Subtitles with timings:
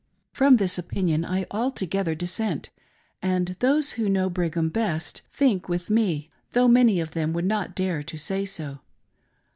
[0.31, 2.71] From this opinion I altogether dissent;
[3.21, 7.75] and those who know Brigham best, think with nie, though many of them would not
[7.75, 8.79] dare to say so.